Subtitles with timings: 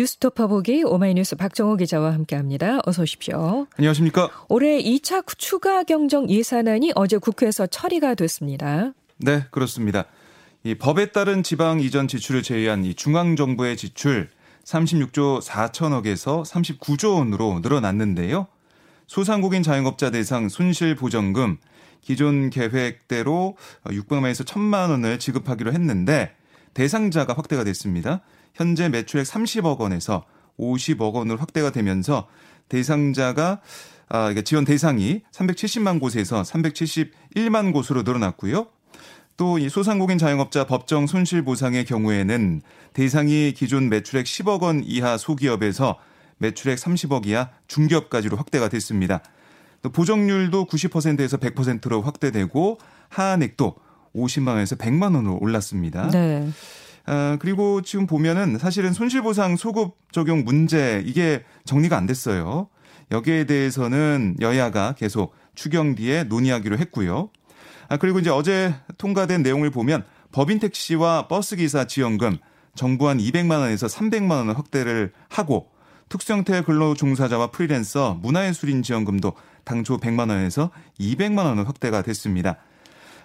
[0.00, 2.78] 뉴스토퍼 보기 오마이뉴스 박정호 기자와 함께합니다.
[2.86, 3.66] 어서 오십시오.
[3.76, 4.30] 안녕하십니까?
[4.48, 8.94] 올해 2차 추가 경정 예산안이 어제 국회에서 처리가 됐습니다.
[9.18, 10.06] 네, 그렇습니다.
[10.64, 14.30] 이 법에 따른 지방 이전 지출을 제외한 이 중앙 정부의 지출
[14.64, 18.46] 36조 4천억에서 39조 원으로 늘어났는데요.
[19.06, 21.58] 소상공인 자영업자 대상 손실 보전금
[22.00, 23.54] 기존 계획대로
[23.84, 26.34] 600만에서 1000만 원을 지급하기로 했는데
[26.72, 28.22] 대상자가 확대가 됐습니다.
[28.54, 30.24] 현재 매출액 30억 원에서
[30.58, 32.28] 50억 원으로 확대가 되면서
[32.68, 33.60] 대상자가
[34.08, 38.66] 아, 이게 지원 대상이 370만 곳에서 371만 곳으로 늘어났고요.
[39.40, 42.60] 또 이 소상공인 자영업자 법정 손실 보상의 경우에는
[42.92, 45.98] 대상이 기존 매출액 10억 원 이하 소기업에서
[46.36, 49.22] 매출액 30억 이하 중기업까지로 확대가 됐습니다.
[49.80, 53.76] 또 보정률도 90%에서 100%로 확대되고 하한액도
[54.14, 56.10] 50만 원에서 100만 원으로 올랐습니다.
[56.10, 56.46] 네.
[57.06, 62.68] 아, 그리고 지금 보면은 사실은 손실보상 소급 적용 문제 이게 정리가 안 됐어요.
[63.10, 67.30] 여기에 대해서는 여야가 계속 추경 뒤에 논의하기로 했고요.
[67.88, 72.38] 아, 그리고 이제 어제 통과된 내용을 보면 법인 택시와 버스 기사 지원금
[72.76, 75.70] 정부 한 200만 원에서 300만 원을 확대를 하고
[76.08, 79.32] 특수형태 근로 종사자와 프리랜서 문화예술인 지원금도
[79.64, 82.58] 당초 100만 원에서 200만 원을 확대가 됐습니다.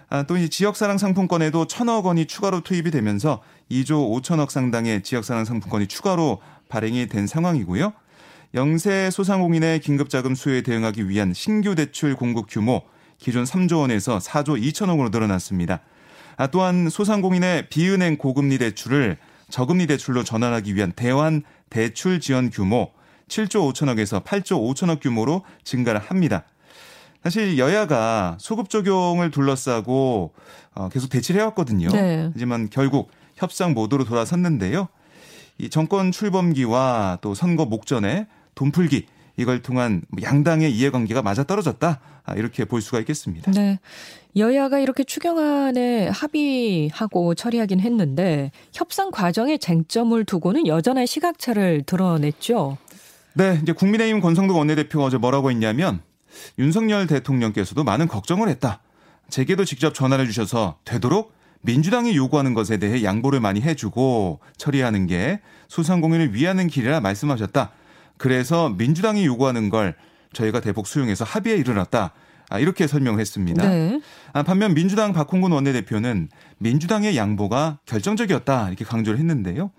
[0.08, 6.40] 아, 또이 지역사랑 상품권에도 천억 원이 추가로 투입이 되면서 2조 5천억 상당의 지역사랑 상품권이 추가로
[6.68, 7.92] 발행이 된 상황이고요.
[8.54, 12.82] 영세 소상공인의 긴급자금 수요에 대응하기 위한 신규 대출 공급 규모
[13.18, 15.80] 기존 3조 원에서 4조 2천억으로 늘어났습니다.
[16.36, 19.16] 아, 또한 소상공인의 비은행 고금리 대출을
[19.50, 22.92] 저금리 대출로 전환하기 위한 대환 대출 지원 규모
[23.28, 26.44] 7조 5천억에서 8조 5천억 규모로 증가를 합니다.
[27.22, 30.32] 사실 여야가 소급 적용을 둘러싸고
[30.74, 31.88] 어, 계속 대치를 해왔거든요.
[31.88, 32.30] 네.
[32.32, 34.88] 하지만 결국 협상 모드로 돌아섰는데요.
[35.58, 39.06] 이 정권 출범기와 또 선거 목전에 돈풀기
[39.38, 43.52] 이걸 통한 양당의 이해관계가 맞아 떨어졌다 아, 이렇게 볼 수가 있겠습니다.
[43.52, 43.78] 네.
[44.36, 52.76] 여야가 이렇게 추경안에 합의하고 처리하긴 했는데 협상 과정에 쟁점을 두고는 여전한 시각차를 드러냈죠.
[53.34, 56.00] 네, 이제 국민의힘 권성동 원내대표가 어제 뭐라고 했냐면
[56.58, 58.80] 윤석열 대통령께서도 많은 걱정을 했다.
[59.28, 66.34] 제게도 직접 전화를 주셔서 되도록 민주당이 요구하는 것에 대해 양보를 많이 해주고 처리하는 게 소상공인을
[66.34, 67.70] 위하는 길이라 말씀하셨다.
[68.18, 69.96] 그래서 민주당이 요구하는 걸
[70.32, 72.12] 저희가 대폭 수용해서 합의에 이르렀다.
[72.48, 73.68] 아, 이렇게 설명을 했습니다.
[73.68, 74.00] 네.
[74.32, 78.68] 아, 반면 민주당 박홍근 원내대표는 민주당의 양보가 결정적이었다.
[78.68, 79.70] 이렇게 강조를 했는데요.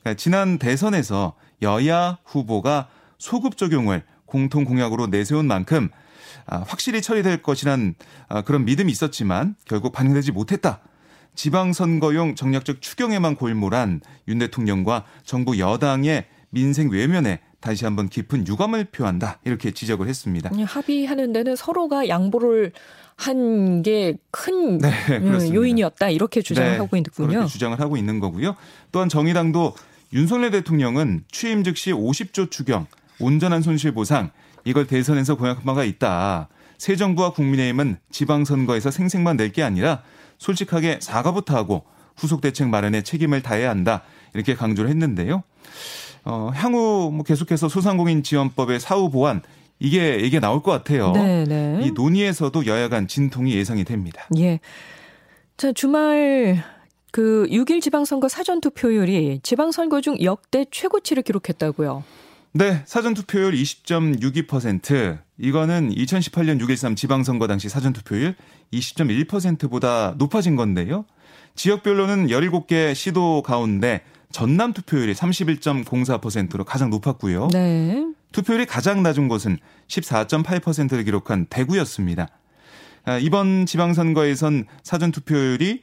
[0.00, 5.90] 그러니까 지난 대선에서 여야 후보가 소급 적용을 공통 공약으로 내세운 만큼
[6.46, 7.94] 아, 확실히 처리될 것이란
[8.28, 10.80] 아, 그런 믿음이 있었지만 결국 반영되지 못했다.
[11.34, 19.38] 지방선거용 정략적 추경에만 골몰한 윤 대통령과 정부 여당의 민생 외면에 다시 한번 깊은 유감을 표한다.
[19.44, 20.50] 이렇게 지적을 했습니다.
[20.66, 22.72] 합의하는 데는 서로가 양보를
[23.16, 26.08] 한 게 큰 네, 음, 요인이었다.
[26.10, 27.28] 이렇게 주장을 네, 하고 있군요.
[27.28, 28.56] 그렇게 주장을 하고 있는 거고요.
[28.90, 29.74] 또한 정의당도
[30.12, 32.86] 윤석열 대통령은 취임 즉시 50조 추경,
[33.22, 34.30] 온전한 손실 보상
[34.64, 36.48] 이걸 대선에서 공약한 바가 있다.
[36.78, 40.02] 새 정부와 국민의힘은 지방선거에서 생색만 낼 게 아니라
[40.38, 41.84] 솔직하게 사과부터 하고
[42.16, 44.02] 후속 대책 마련에 책임을 다해야 한다.
[44.34, 45.42] 이렇게 강조를 했는데요.
[46.24, 49.42] 어, 향후 뭐 계속해서 소상공인 지원법의 사후 보완
[49.78, 51.12] 이게 이게 나올 것 같아요.
[51.12, 51.44] 네네.
[51.78, 51.80] 네.
[51.86, 54.26] 이 논의에서도 여야 간 진통이 예상이 됩니다.
[54.38, 54.60] 예.
[55.56, 56.62] 자, 주말
[57.10, 62.04] 그 6일 지방선거 사전투표율이 지방선거 중 역대 최고치를 기록했다고요.
[62.54, 65.18] 네, 사전 투표율 20.62%.
[65.38, 68.34] 이거는 2018년 6.13 지방선거 당시 사전 투표율
[68.74, 71.06] 20.1%보다 높아진 건데요.
[71.54, 77.48] 지역별로는 17개 시도 가운데 전남 투표율이 31.04%로 가장 높았고요.
[77.52, 78.06] 네.
[78.32, 79.56] 투표율이 가장 낮은 곳은
[79.88, 82.28] 14.8%를 기록한 대구였습니다.
[83.04, 85.82] 아, 이번 지방선거에선 사전 투표율이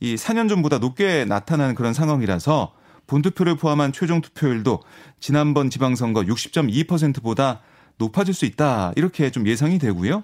[0.00, 2.72] 이 4년 전보다 높게 나타나는 그런 상황이라서
[3.06, 4.82] 본투표를 포함한 최종 투표율도
[5.20, 7.60] 지난번 지방선거 60.2%보다
[7.98, 8.92] 높아질 수 있다.
[8.96, 10.22] 이렇게 좀 예상이 되고요.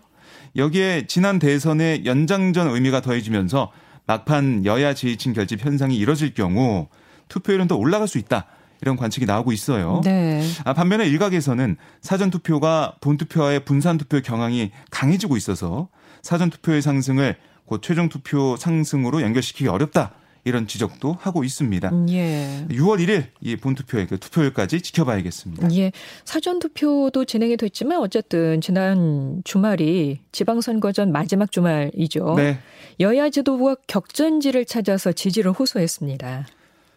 [0.57, 3.73] 여기에 지난 대선의 연장전 의미가 더해지면서
[4.07, 6.89] 막판 여야 지지층 결집 현상이 이뤄질 경우
[7.29, 8.47] 투표율은 더 올라갈 수 있다.
[8.83, 10.01] 이런 관측이 나오고 있어요.
[10.05, 10.45] 네.
[10.65, 15.89] 아, 반면에 일각에서는 사전 투표가 본 투표와의 분산 투표 경향이 강해지고 있어서
[16.21, 20.13] 사전 투표의 상승을 곧 최종 투표 상승으로 연결시키기 어렵다.
[20.45, 21.89] 이런 지적도 하고 있습니다.
[21.91, 22.67] 음, 예.
[22.69, 25.73] 6월 1일 이 본투표의 그 투표율까지 지켜봐야겠습니다.
[25.77, 25.93] 예.
[26.25, 32.35] 사전 투표도 진행이 됐지만 어쨌든 지난 주말이 지방선거 전 마지막 주말이죠.
[32.37, 32.59] 네.
[32.99, 36.47] 여야 지도부가 격전지를 찾아서 지지를 호소했습니다.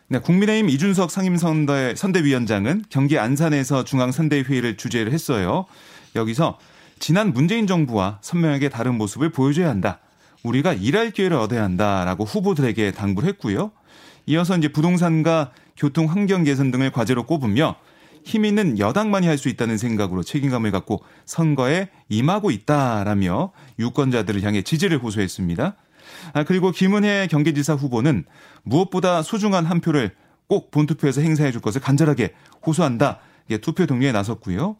[0.08, 5.66] 네, 국민의힘 이준석 상임선대 선대위원장은 경기 안산에서 중앙선대회의를 주재를 했어요.
[6.16, 6.60] 여기서
[7.00, 10.00] 지난 문재인 정부와 선명하게 다른 모습을 보여줘야 한다.
[10.46, 13.72] 우리가 일할 기회를 얻어야 한다라고 후보들에게 당부를 했고요.
[14.28, 17.76] 이어서 이제 부동산과 교통 환경 개선 등을 과제로 꼽으며
[18.24, 24.98] 힘 있는 여당만이 할 수 있다는 생각으로 책임감을 갖고 선거에 임하고 있다라며 유권자들을 향해 지지를
[24.98, 25.76] 호소했습니다.
[26.34, 28.26] 아, 그리고 김은혜 경기지사 후보는
[28.64, 30.16] 무엇보다 소중한 한 표를
[30.48, 32.34] 꼭 본투표에서 행사해 줄 것을 간절하게
[32.66, 33.20] 호소한다.
[33.52, 34.78] 예, 투표 동료에 나섰고요.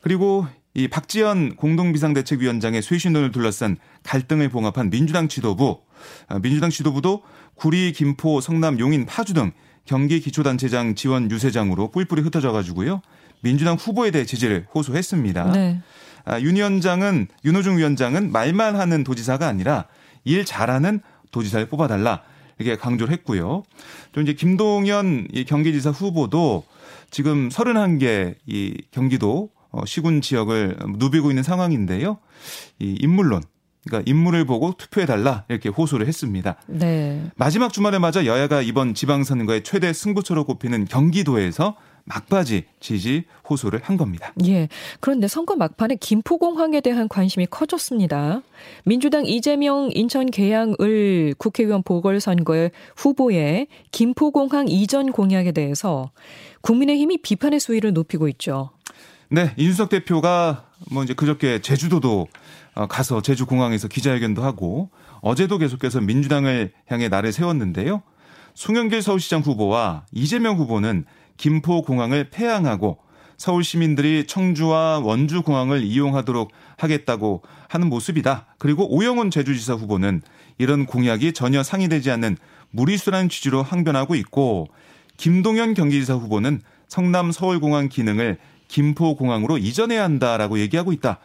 [0.00, 5.80] 그리고 이 박지원 공동비상대책위원장의 쇄신론을 둘러싼 갈등을 봉합한 민주당 지도부,
[6.28, 7.22] 아, 민주당 지도부도
[7.54, 9.52] 구리, 김포, 성남, 용인, 파주 등
[9.84, 13.02] 경기 기초단체장 지원 유세장으로 뿔뿔이 흩어져 가지고요.
[13.42, 15.52] 민주당 후보에 대해 지지를 호소했습니다.
[15.52, 15.82] 네.
[16.24, 19.86] 아, 윤 위원장은 윤호중 위원장은 말만 하는 도지사가 아니라
[20.24, 21.00] 일 잘하는
[21.30, 22.22] 도지사를 뽑아달라
[22.58, 23.62] 이렇게 강조를 했고요.
[24.12, 26.64] 또 이제 김동연 이 경기지사 후보도
[27.10, 32.18] 지금 31개 이 경기도 어, 시군 지역을 누비고 있는 상황인데요.
[32.78, 33.42] 이 인물론
[33.84, 36.56] 그러니까 인물을 보고 투표해달라 이렇게 호소를 했습니다.
[36.66, 37.22] 네.
[37.36, 44.32] 마지막 주말에 맞아 여야가 이번 지방선거의 최대 승부처로 꼽히는 경기도에서 막바지 지지 호소를 한 겁니다.
[44.46, 44.68] 예.
[45.00, 48.42] 그런데 선거 막판에 김포공항에 대한 관심이 커졌습니다.
[48.84, 56.10] 민주당 이재명 인천 계양을 국회의원 보궐선거의 후보의 김포공항 이전 공약에 대해서
[56.62, 58.70] 국민의힘이 비판의 수위를 높이고 있죠.
[59.28, 62.28] 네, 이준석 대표가 뭐 이제 그저께 제주도도
[62.74, 64.90] 어, 가서 제주 공항에서 기자회견도 하고
[65.20, 68.02] 어제도 계속해서 민주당을 향해 나를 세웠는데요.
[68.54, 71.04] 송영길 서울시장 후보와 이재명 후보는
[71.36, 72.98] 김포 공항을 폐항하고
[73.36, 78.46] 서울 시민들이 청주와 원주 공항을 이용하도록 하겠다고 하는 모습이다.
[78.58, 80.20] 그리고 오영훈 제주지사 후보는
[80.58, 82.36] 이런 공약이 전혀 상의되지 않는
[82.70, 84.68] 무리수라는 취지로 항변하고 있고
[85.16, 88.38] 김동연 경기지사 후보는 성남 서울공항 기능을
[88.70, 91.18] 김포공항으로 이전해야 한다라고 얘기하고 있다.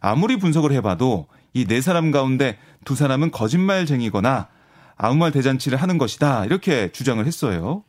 [0.00, 4.48] 아무리 분석을 해봐도 이 네 사람 가운데 두 사람은 거짓말쟁이거나
[4.96, 6.44] 아무 말 대잔치를 하는 것이다.
[6.44, 7.82] 이렇게 주장을 했어요.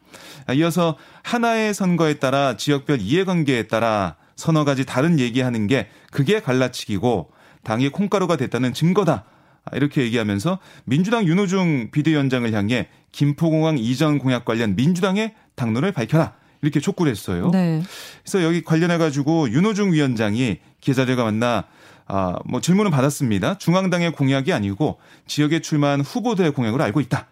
[0.56, 7.31] 이어서 하나의 선거에 따라 지역별 이해관계에 따라 서너 가지 다른 얘기하는 게 그게 갈라치기고
[7.63, 9.25] 당이 콩가루가 됐다는 증거다.
[9.74, 16.34] 이렇게 얘기하면서 민주당 윤호중 비대위원장을 향해 김포공항 이전 공약 관련 민주당의 당론을 밝혀라.
[16.65, 17.51] 이렇게 촉구를 했어요.
[17.51, 17.83] 네.
[18.23, 21.65] 그래서 여기 관련해 가지고 윤호중 위원장이 기자들과 만나
[22.07, 23.57] 아, 뭐 질문을 받았습니다.
[23.57, 27.27] 중앙당의 공약이 아니고 지역에 출마한 후보들의 공약으로 알고 있다.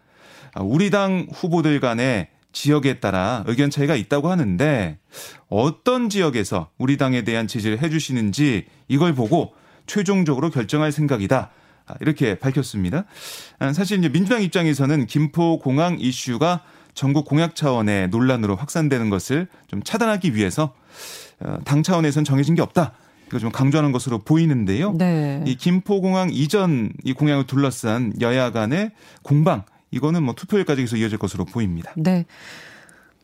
[0.53, 4.97] 아, 우리 당 후보들 간에 지역에 따라 의견 차이가 있다고 하는데
[5.49, 9.53] 어떤 지역에서 우리 당에 대한 지지를 해주시는지 이걸 보고
[9.87, 11.51] 최종적으로 결정할 생각이다.
[11.85, 13.05] 아, 이렇게 밝혔습니다.
[13.59, 16.63] 아, 사실 이제 민주당 입장에서는 김포 공항 이슈가
[16.93, 20.73] 전국 공약 차원의 논란으로 확산되는 것을 좀 차단하기 위해서
[21.39, 22.93] 어, 당 차원에선 정해진 게 없다.
[23.27, 24.93] 이거 좀 강조하는 것으로 보이는데요.
[24.93, 25.43] 네.
[25.47, 28.91] 이 김포공항 이전 이 공약을 둘러싼 여야 간의
[29.23, 31.91] 공방 이거는 뭐 투표일까지 계속 이어질 것으로 보입니다.
[31.95, 32.25] 네.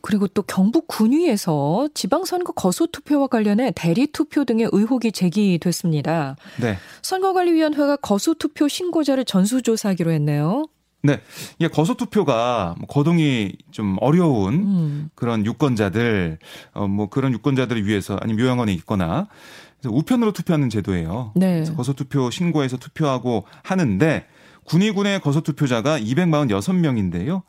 [0.01, 6.37] 그리고 또 경북 군위에서 지방선거 거소 투표와 관련해 대리 투표 등의 의혹이 제기됐습니다.
[6.61, 6.77] 네.
[7.01, 10.65] 선거관리위원회가 거소 투표 신고자를 전수조사하기로 했네요.
[11.01, 11.21] 네.
[11.59, 15.09] 이 거소 투표가 뭐 거동이 좀 어려운 음.
[15.15, 16.39] 그런 유권자들
[16.73, 19.27] 어 뭐 그런 유권자들을 위해서 아니면 요양원에 있거나
[19.79, 21.31] 그래서 우편으로 투표하는 제도예요.
[21.35, 21.63] 네.
[21.75, 24.25] 거소 투표 신고해서 투표하고 하는데
[24.65, 27.43] 군의군의 거소 투표자가 246명인데요.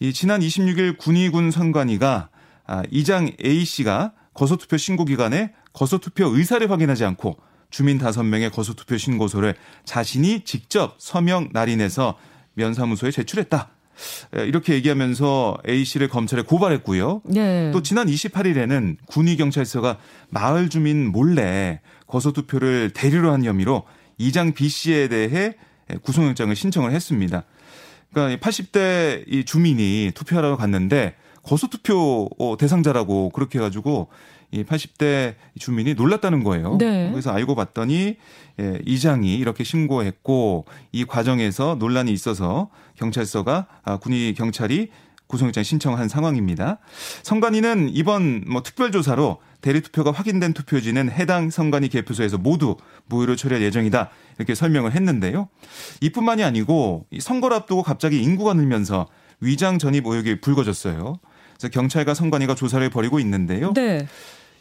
[0.00, 2.28] 이 지난 26일 군의군 선관위가
[2.66, 7.36] 아, 이장 A 씨가 거소 투표 신고 기간에 거소 투표 의사를 확인하지 않고
[7.70, 9.54] 주민 5명의 거소 투표 신고서를
[9.84, 12.16] 자신이 직접 서명 날인해서
[12.56, 13.70] 면사무소에 제출했다.
[14.44, 17.22] 이렇게 얘기하면서 A 씨를 검찰에 고발했고요.
[17.24, 17.70] 네.
[17.72, 19.96] 또 지난 28일에는 군의경찰서가
[20.28, 23.84] 마을 주민 몰래 거소 투표를 대리로 한 혐의로
[24.18, 25.54] 이장 B 씨에 대해
[26.02, 27.44] 구속영장을 신청을 했습니다.
[28.12, 34.08] 그러니까 80대 이 주민이 투표하러 갔는데 거소 투표 대상자라고 그렇게 해가지고
[34.50, 36.78] 이 80대 주민이 놀랐다는 거예요.
[36.78, 37.10] 네.
[37.10, 38.16] 그래서 알고 봤더니
[38.60, 44.90] 예, 이장이 이렇게 신고했고 이 과정에서 논란이 있어서 경찰서가 아, 군의 경찰이
[45.26, 46.78] 구속영장 신청한 상황입니다.
[47.22, 52.76] 선관위는 이번 뭐 특별조사로 대리투표가 확인된 투표지는 해당 선관위 개표소에서 모두
[53.06, 55.48] 무효로 처리할 예정이다 이렇게 설명을 했는데요.
[56.00, 59.08] 이뿐만이 아니고 선거를 앞두고 갑자기 인구가 늘면서
[59.40, 61.18] 위장 전입 의혹이 불거졌어요.
[61.56, 63.72] 그래서 경찰과 선관위가 조사를 벌이고 있는데요.
[63.74, 64.06] 네.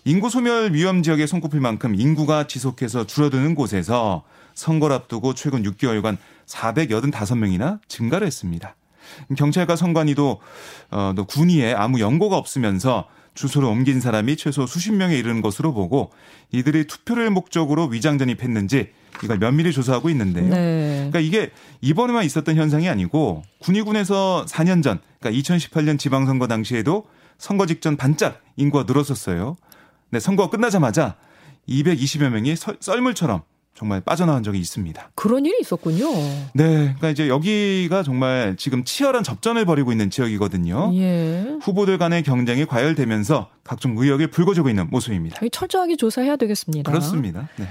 [0.06, 4.24] 인구 소멸 위험 지역에 손꼽힐 만큼 인구가 지속해서 줄어드는 곳에서
[4.54, 8.76] 선거를 앞두고 최근 6개월간 485명이나 증가를 했습니다.
[9.36, 10.42] 경찰과 선관위도
[10.92, 16.12] 어, 또 군의에 아무 연고가 없으면서 주소를 옮긴 사람이 최소 수십 명에 이르는 것으로 보고
[16.52, 18.90] 이들이 투표를 목적으로 위장 전입했는지
[19.24, 20.50] 이걸 면밀히 조사하고 있는데요.
[20.50, 21.10] 네.
[21.12, 21.52] 그러니까 이게
[21.82, 27.06] 이번에만 있었던 현상이 아니고 군의군에서 4년 전, 그러니까 2018년 지방선거 당시에도
[27.38, 29.58] 선거 직전 반짝 인구가 늘었었어요.
[30.10, 31.16] 네, 선거가 끝나자마자
[31.68, 33.42] 220여 명이 썰물처럼
[33.76, 35.12] 정말 빠져나온 적이 있습니다.
[35.16, 36.10] 그런 일이 있었군요.
[36.54, 36.96] 네.
[36.96, 40.92] 그러니까 이제 여기가 정말 지금 치열한 접전을 벌이고 있는 지역이거든요.
[40.96, 41.58] 예.
[41.62, 45.42] 후보들 간의 경쟁이 과열되면서 각종 의혹이 불거지고 있는 모습입니다.
[45.52, 46.90] 철저하게 조사해야 되겠습니다.
[46.90, 47.50] 그렇습니다.
[47.58, 47.68] 네.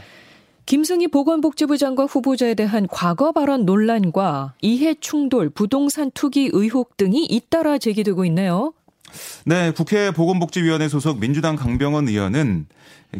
[0.66, 7.78] 김승희 보건복지부 장관 후보자에 대한 과거 발언 논란과 이해 충돌, 부동산 투기 의혹 등이 잇따라
[7.78, 8.74] 제기되고 있네요.
[9.46, 12.66] 네, 국회 보건복지위원회 소속 민주당 강병원 의원은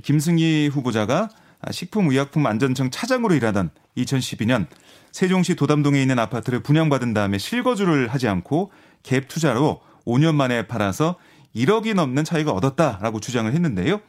[0.02, 1.28] 김승희 후보자가
[1.70, 4.66] 식품의약품안전청 차장으로 일하던 2012년
[5.12, 11.16] 세종시 도담동에 있는 아파트를 분양받은 다음에 실거주를 하지 않고 갭 투자로 5년 만에 팔아서
[11.54, 14.00] 1억이 넘는 차익을 얻었다라고 주장을 했는데요.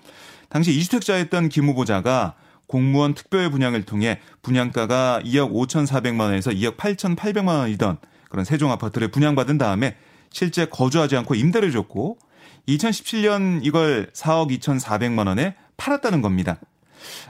[0.49, 2.35] 당시 이주택자였던 김 후보자가
[2.67, 7.97] 공무원 특별 분양을 통해 분양가가 2억 5,400만 원에서 2억 8,800만 원이던
[8.29, 9.95] 그런 세종 아파트를 분양받은 다음에
[10.31, 12.17] 실제 거주하지 않고 임대를 줬고
[12.67, 16.57] 2017년 이걸 4억 2,400만 원에 팔았다는 겁니다.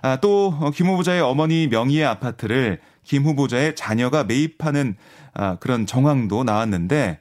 [0.02, 4.96] 아, 또 김 후보자의 어머니 명의의 아파트를 김 후보자의 자녀가 매입하는
[5.34, 7.20] 아, 그런 정황도 나왔는데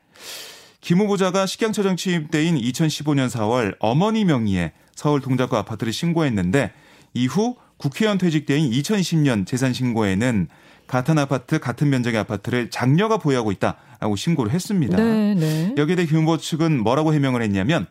[0.81, 6.73] 김 후보자가 식양처장 취임 때인 2015년 4월 어머니 명의의 서울 동작구 아파트를 신고했는데
[7.15, 10.49] 이후 국회의원 퇴직 때인 2020년 재산 신고에는
[10.87, 14.97] 같은 아파트 같은 면적의 아파트를 장녀가 보유하고 있다라고 신고를 했습니다.
[14.97, 15.75] 네, 네.
[15.77, 17.87] 여기에 대해 김 후보 측은 뭐라고 해명을 했냐면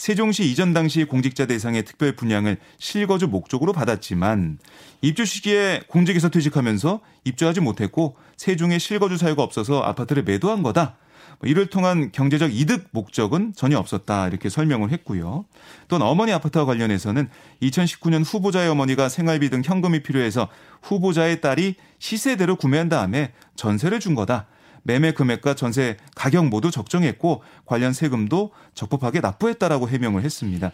[0.00, 4.58] 세종시 이전 당시 공직자 대상의 특별 분양을 실거주 목적으로 받았지만
[5.02, 10.96] 입주 시기에 공직에서 퇴직하면서 입주하지 못했고 세종에 실거주 사유가 없어서 아파트를 매도한 거다.
[11.38, 15.44] 뭐 이를 통한 경제적 이득 목적은 전혀 없었다 이렇게 설명을 했고요.
[15.88, 17.28] 또는 어머니 아파트와 관련해서는
[17.60, 20.48] 2019년 후보자의 어머니가 생활비 등 현금이 필요해서
[20.80, 24.46] 후보자의 딸이 시세대로 구매한 다음에 전세를 준 거다.
[24.82, 30.72] 매매 금액과 전세 가격 모두 적정했고 관련 세금도 적법하게 납부했다라고 해명을 했습니다.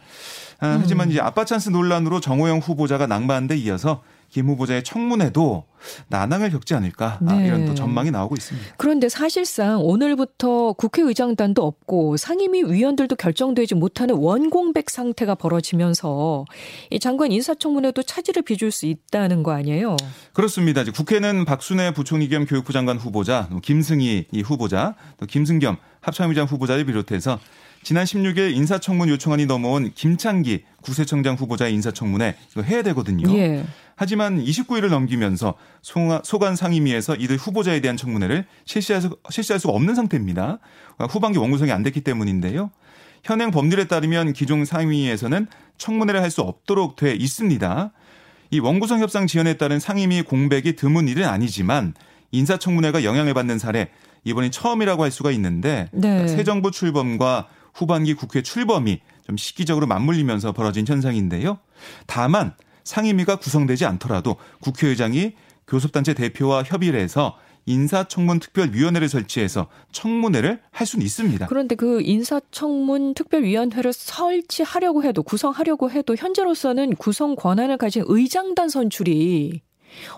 [0.61, 0.79] 아, 음.
[0.81, 5.65] 하지만 이제 아빠 찬스 논란으로 정호영 후보자가 낙마한 데 이어서 김 후보자의 청문회도
[6.09, 7.47] 난항을 겪지 않을까 아, 네.
[7.47, 8.75] 이런 또 전망이 나오고 있습니다.
[8.77, 16.45] 그런데 사실상 오늘부터 국회의장단도 없고 상임위 위원들도 결정되지 못하는 원공백 상태가 벌어지면서
[16.91, 19.97] 이 장관 인사청문회도 차질을 빚을 수 있다는 거 아니에요?
[20.33, 20.85] 그렇습니다.
[20.85, 27.39] 국회는 박순애 부총리 겸 교육부 장관 후보자, 김승희 후보자, 또 김승겸 합참의장 후보자를 비롯해서
[27.87, 33.33] 지난 16일 인사청문 요청안이 넘어온 김창기 구세청장 후보자의 인사청문회 이거 해야 되거든요.
[33.39, 33.65] 예.
[33.95, 40.59] 하지만 29일을 넘기면서 소관 상임위에서 이들 후보자에 대한 청문회를 실시할, 수, 실시할 수가 없는 상태입니다.
[41.09, 42.73] 후반기 원구성이 안 됐기 때문인데요.
[43.23, 45.47] 현행 법률에 따르면 기존 상임위에서는
[45.79, 47.93] 청문회를 할 수 없도록 돼 있습니다.
[48.51, 51.95] 이 원구성 협상 지연에 따른 상임위 공백이 드문 일은 아니지만
[52.33, 53.91] 인사청문회가 영향을 받는 사례
[54.25, 56.27] 이번이 처음이라고 할 수가 있는데 네.
[56.27, 61.59] 새 정부 출범과 후반기 국회 출범이 좀 시기적으로 맞물리면서 벌어진 현상인데요.
[62.07, 62.55] 다만
[62.85, 65.35] 상임위가 구성되지 않더라도 국회의장이
[65.67, 71.47] 교섭단체 대표와 협의를 해서 인사청문 특별위원회를 설치해서 청문회를 할 수는 있습니다.
[71.49, 79.61] 그런데 그 인사청문 특별위원회를 설치하려고 해도 구성하려고 해도 현재로서는 구성 권한을 가진 의장단 선출이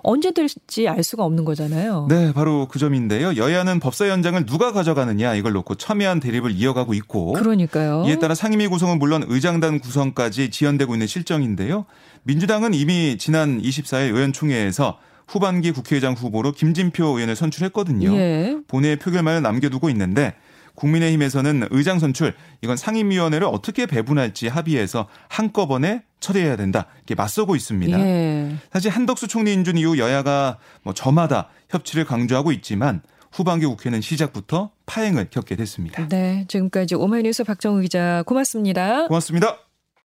[0.02, 2.06] 언제 될지 알 수가 없는 거잖아요.
[2.08, 3.36] 네, 바로 그 점인데요.
[3.36, 8.04] 여야는 법사 연장을 누가 가져가느냐 이걸 놓고 첨예한 대립을 이어가고 있고 그러니까요.
[8.06, 11.86] 이에 따라 상임위 구성은 물론 의장단 구성까지 지연되고 있는 실정인데요.
[12.22, 18.14] 민주당은 이미 지난 24일 의원총회에서 후반기 국회의장 후보로 김진표 의원을 선출했거든요.
[18.16, 18.56] 예.
[18.66, 20.34] 본회의 표결만을 남겨두고 있는데
[20.78, 27.98] 국민의힘에서는 의장 선출 이건 상임위원회를 어떻게 배분할지 합의해서 한꺼번에 처리해야 된다 이렇게 맞서고 있습니다.
[28.00, 28.56] 예.
[28.72, 35.28] 사실 한덕수 총리 인준 이후 여야가 뭐 저마다 협치를 강조하고 있지만 후반기 국회는 시작부터 파행을
[35.30, 36.08] 겪게 됐습니다.
[36.08, 39.06] 네, 지금까지 오마이뉴스 박정우 기자 고맙습니다.
[39.06, 39.67] 고맙습니다.